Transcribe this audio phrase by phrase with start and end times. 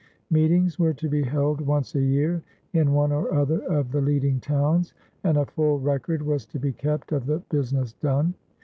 [0.31, 2.41] Meetings were to be held once a year
[2.73, 6.71] in one or other of the leading towns and a full record was to be
[6.73, 8.33] kept of the business done.